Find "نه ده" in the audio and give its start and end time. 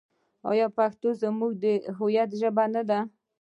2.75-2.99